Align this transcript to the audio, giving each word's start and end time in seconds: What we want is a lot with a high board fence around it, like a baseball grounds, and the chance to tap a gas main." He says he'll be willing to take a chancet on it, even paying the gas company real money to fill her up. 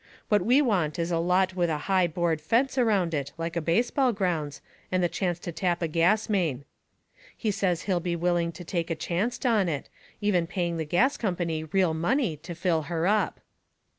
What 0.29 0.41
we 0.41 0.63
want 0.63 0.97
is 0.97 1.11
a 1.11 1.19
lot 1.19 1.55
with 1.55 1.69
a 1.69 1.77
high 1.85 2.07
board 2.07 2.41
fence 2.41 2.75
around 2.75 3.13
it, 3.13 3.33
like 3.37 3.55
a 3.55 3.61
baseball 3.61 4.11
grounds, 4.13 4.59
and 4.91 5.03
the 5.03 5.07
chance 5.07 5.37
to 5.37 5.51
tap 5.51 5.83
a 5.83 5.87
gas 5.87 6.27
main." 6.27 6.65
He 7.37 7.51
says 7.51 7.83
he'll 7.83 7.99
be 7.99 8.15
willing 8.15 8.51
to 8.53 8.63
take 8.63 8.89
a 8.89 8.95
chancet 8.95 9.45
on 9.45 9.69
it, 9.69 9.89
even 10.19 10.47
paying 10.47 10.77
the 10.77 10.85
gas 10.85 11.17
company 11.17 11.65
real 11.65 11.93
money 11.93 12.35
to 12.37 12.55
fill 12.55 12.81
her 12.89 13.05
up. 13.05 13.41